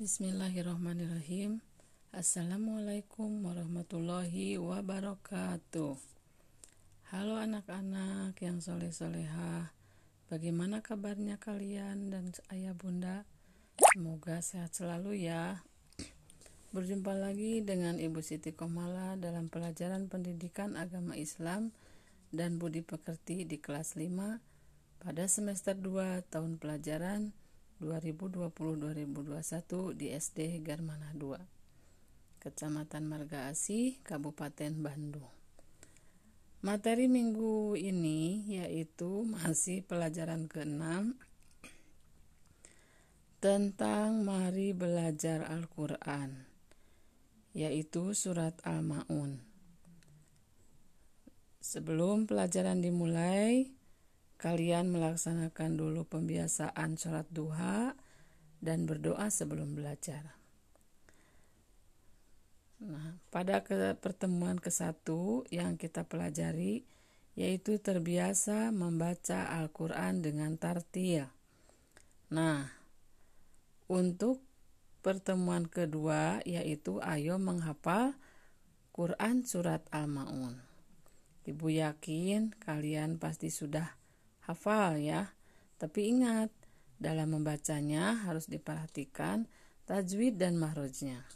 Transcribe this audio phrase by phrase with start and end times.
[0.00, 1.60] Bismillahirrahmanirrahim.
[2.16, 6.00] Assalamualaikum warahmatullahi wabarakatuh.
[7.12, 9.68] Halo anak-anak yang soleh-solehah.
[10.32, 13.28] Bagaimana kabarnya kalian dan ayah bunda?
[13.92, 15.60] Semoga sehat selalu ya.
[16.72, 21.68] Berjumpa lagi dengan Ibu Siti Komala dalam pelajaran pendidikan agama Islam
[22.32, 24.40] dan budi pekerti di kelas 5
[25.04, 27.36] pada semester 2 tahun pelajaran
[27.82, 35.26] 2020-2021 di SD Garmana 2, Kecamatan Marga Asih, Kabupaten Bandung.
[36.62, 41.10] Materi minggu ini yaitu masih pelajaran ke-6
[43.42, 46.46] tentang mari belajar Al-Quran,
[47.50, 49.42] yaitu surat Al-Ma'un.
[51.58, 53.74] Sebelum pelajaran dimulai,
[54.42, 57.94] Kalian melaksanakan dulu pembiasaan sholat duha
[58.58, 60.34] dan berdoa sebelum belajar.
[62.82, 65.06] Nah, pada ke pertemuan ke-1
[65.54, 66.82] yang kita pelajari
[67.38, 71.30] yaitu terbiasa membaca Al-Qur'an dengan tartil.
[72.34, 72.66] Nah,
[73.86, 74.42] untuk
[75.06, 78.18] pertemuan kedua yaitu ayo menghafal
[78.90, 80.58] Quran surat Al-Maun.
[81.46, 84.01] Ibu yakin kalian pasti sudah
[84.46, 85.34] hafal ya.
[85.78, 86.50] Tapi ingat,
[87.02, 89.50] dalam membacanya harus diperhatikan
[89.90, 91.26] tajwid dan mahrojnya.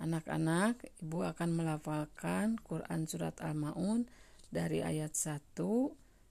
[0.00, 4.08] Anak-anak, Ibu akan melafalkan Quran Surat Al-Ma'un
[4.50, 5.54] dari ayat 1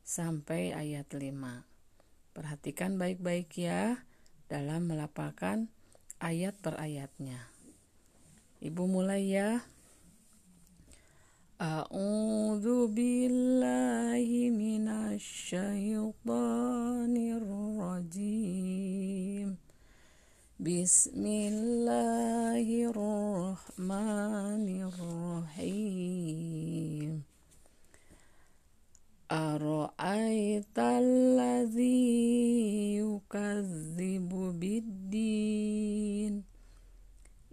[0.04, 2.36] sampai ayat 5.
[2.36, 4.02] Perhatikan baik-baik ya
[4.52, 5.72] dalam melafalkan
[6.20, 7.48] ayat per ayatnya.
[8.60, 9.64] Ibu mulai ya.
[11.61, 16.07] أعوذ بالله من الشيطان
[17.41, 18.77] الرجيم
[20.61, 26.23] بسم الله الرحمن الرحيم
[29.33, 32.05] أرأيت الذي
[33.01, 34.31] يكذب
[34.61, 36.45] بالدين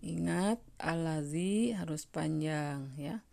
[0.03, 3.23] Ingat, alazi harus panjang ya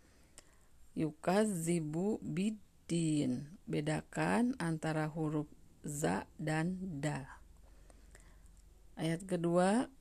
[0.96, 3.44] yukazibu bidin.
[3.68, 5.46] Bedakan antara huruf
[5.84, 7.28] za dan da.
[8.96, 9.92] Ayat kedua,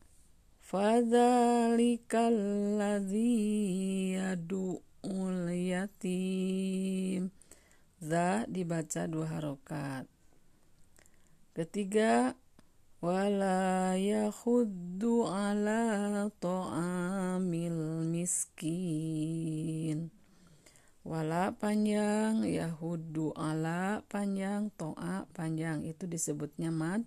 [0.65, 2.33] Fadzalikal
[2.79, 7.29] ladzi yadu'ul yatim.
[8.01, 10.09] Za dibaca dua harokat.
[11.53, 12.33] Ketiga,
[13.03, 20.14] wala yakhuddu ala ta'amil miskin
[21.05, 25.85] wala panjang yahudu ala panjang toa panjang.
[25.85, 27.05] Itu disebutnya mad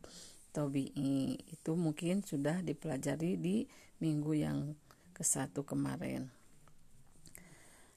[0.55, 3.67] tobi'i itu mungkin sudah dipelajari di
[3.99, 4.79] minggu yang
[5.11, 6.31] ke satu kemarin.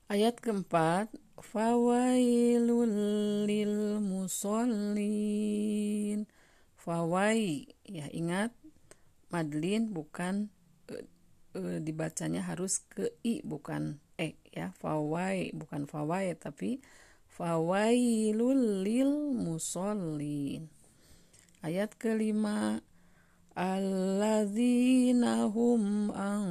[0.09, 2.91] Ayat keempat fawailul
[3.47, 4.99] lil musallin.
[6.81, 8.49] Fawai ya ingat
[9.29, 10.49] madlin bukan
[11.55, 14.71] e, dibacanya harus ke i bukan e ya.
[14.79, 16.79] Fawai bukan fawai tapi
[17.31, 20.67] fawailul lil musallin.
[21.61, 22.81] Ayat kelima
[23.53, 26.43] alladzina hum an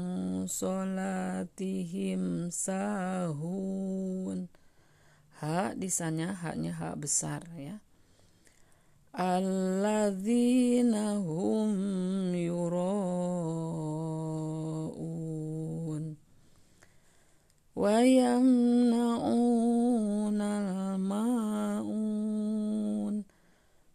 [0.47, 4.49] salatihim sahun.
[5.41, 7.81] Ha disanya haknya hak besar ya.
[9.17, 13.30] Alladzina hum yura'un
[17.80, 19.32] ويمنعون
[20.42, 21.86] الماعون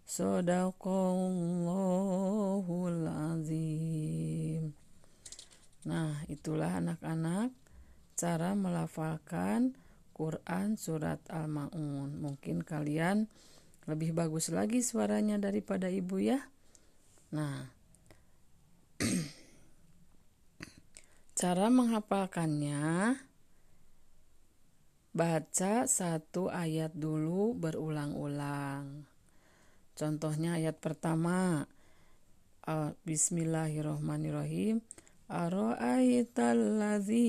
[0.06, 4.64] صدق الله العظيم
[5.80, 7.56] Nah, itulah anak-anak
[8.12, 9.72] cara melafalkan
[10.12, 12.20] Quran surat Al-Maun.
[12.20, 13.32] Mungkin kalian
[13.88, 16.36] lebih bagus lagi suaranya daripada ibu ya.
[17.32, 17.72] Nah,
[21.40, 23.16] cara menghafalkannya
[25.15, 29.07] Baca satu ayat dulu berulang-ulang.
[29.95, 31.71] Contohnya ayat pertama.
[32.67, 34.83] Uh, Bismillahirrohmanirrohim.
[35.31, 37.23] Aro'aitalladzi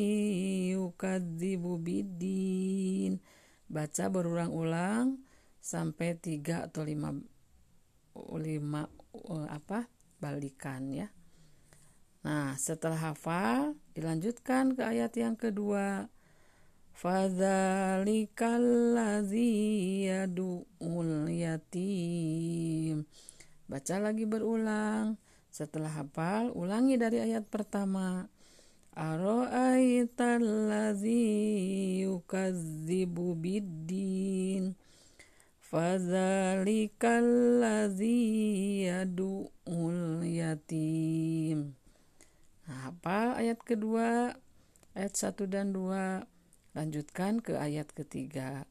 [0.75, 3.23] yukadzibu bidin.
[3.71, 5.23] Baca berulang-ulang
[5.63, 7.15] sampai tiga atau lima
[8.35, 8.83] lima
[9.15, 9.87] uh, apa
[10.19, 11.07] balikan ya.
[12.27, 16.11] Nah, setelah hafal dilanjutkan ke ayat yang kedua.
[16.97, 23.05] Fadzalikal ladzi yadu'ul yatim.
[23.69, 25.21] Baca lagi berulang
[25.53, 28.33] Setelah hafal, ulangi dari ayat pertama.
[28.97, 31.21] Aro'aitallazi
[32.09, 34.73] yukadzibu biddin
[35.61, 38.17] Fadzalikallazi
[38.89, 41.77] yadu'ul yatim
[42.65, 44.33] Nah, hafal ayat kedua,
[44.97, 46.25] ayat 1 dan 2.
[46.77, 48.69] Lanjutkan ke ayat ketiga.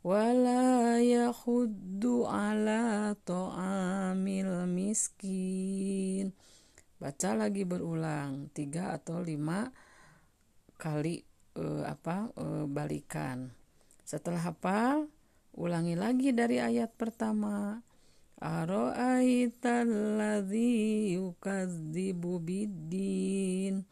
[0.00, 6.32] Wala yakhuddu ala ta'amil miskin.
[6.96, 9.68] Baca lagi berulang tiga atau lima
[10.80, 11.20] kali
[11.60, 13.52] uh, apa uh, balikan.
[14.08, 15.12] Setelah hafal
[15.52, 17.84] ulangi lagi dari ayat pertama.
[18.40, 20.72] Aro'aitalladzi
[21.20, 23.84] yukadzibu biddin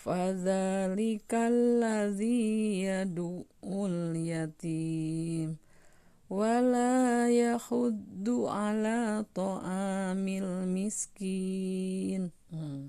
[0.00, 2.40] Fadzalikallazi
[2.88, 5.60] yadu'ul yatim
[6.30, 12.32] wala yakhuddu ala ta'amil miskin.
[12.48, 12.88] Hmm.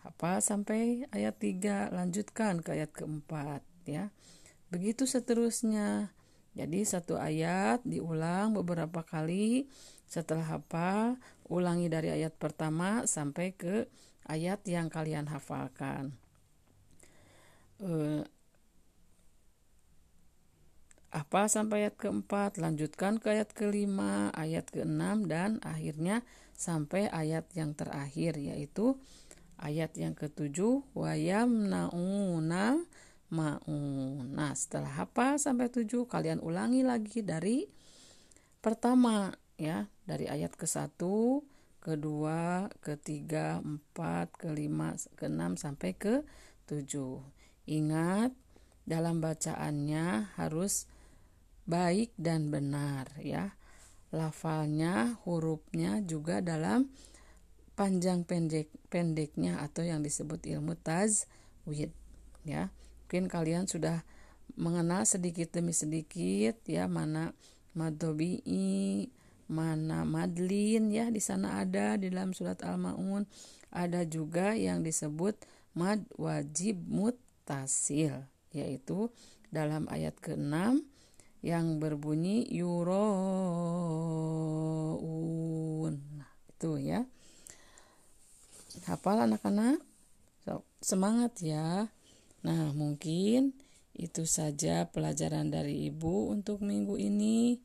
[0.00, 4.08] Apa sampai ayat 3 lanjutkan ke ayat keempat ya.
[4.72, 6.08] Begitu seterusnya.
[6.54, 9.66] Jadi satu ayat diulang beberapa kali
[10.08, 11.18] setelah hafal
[11.50, 13.90] ulangi dari ayat pertama sampai ke
[14.28, 16.16] ayat yang kalian hafalkan.
[17.82, 18.24] Uh,
[21.14, 26.26] apa sampai ayat keempat, lanjutkan ke ayat kelima, ayat keenam, dan akhirnya
[26.58, 28.98] sampai ayat yang terakhir yaitu
[29.58, 32.82] ayat yang ketujuh wayam nauna
[33.30, 34.34] maun.
[34.34, 37.66] Nah setelah apa sampai tujuh kalian ulangi lagi dari
[38.58, 41.46] pertama ya dari ayat ke satu
[41.84, 46.24] kedua, ketiga, empat, kelima, keenam sampai ke
[46.64, 47.20] tujuh.
[47.68, 48.32] Ingat,
[48.88, 50.88] dalam bacaannya harus
[51.68, 53.56] baik dan benar ya.
[54.14, 56.88] Lafalnya, hurufnya juga dalam
[57.74, 61.90] panjang pendek pendeknya atau yang disebut ilmu tajwid
[62.46, 62.70] ya.
[63.04, 64.06] Mungkin kalian sudah
[64.54, 67.34] mengenal sedikit demi sedikit ya mana
[67.74, 69.10] madobi'i,
[69.50, 73.26] mana madlin ya di sana ada di dalam surat al-maun.
[73.74, 75.34] Ada juga yang disebut
[75.74, 78.22] mad wajib mutasil
[78.54, 79.10] yaitu
[79.50, 80.82] dalam ayat ke-6
[81.44, 82.94] yang berbunyi yuroun
[86.14, 87.04] nah, itu ya.
[88.86, 89.82] Hafal anak-anak.
[90.46, 91.88] So, semangat ya.
[92.44, 93.56] Nah mungkin
[93.96, 97.56] itu saja pelajaran dari ibu untuk minggu ini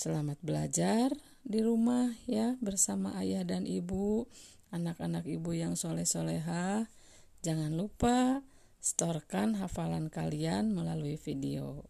[0.00, 1.12] Selamat belajar
[1.44, 4.24] di rumah ya bersama ayah dan ibu,
[4.72, 6.88] anak-anak ibu yang soleh-soleha.
[7.44, 8.40] Jangan lupa
[8.80, 11.84] storkan hafalan kalian melalui video.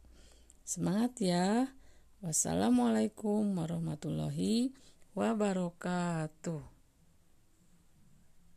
[0.66, 1.70] Semangat ya.
[2.18, 4.74] Wassalamualaikum warahmatullahi
[5.14, 6.79] wabarakatuh.